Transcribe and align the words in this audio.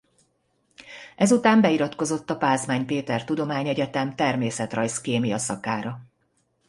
Ezután 1.15 1.61
beiratkozott 1.61 2.29
a 2.29 2.37
Pázmány 2.37 2.85
Péter 2.85 3.23
Tudományegyetem 3.23 4.15
természetrajz-kémia 4.15 5.37
szakára. 5.37 5.99